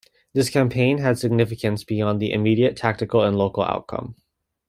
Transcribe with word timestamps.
This 0.33 0.49
campaign 0.49 0.97
had 0.97 1.19
significance 1.19 1.83
beyond 1.83 2.19
the 2.19 2.31
immediate 2.31 2.75
tactical 2.75 3.21
and 3.21 3.37
local 3.37 3.61
outcome. 3.61 4.15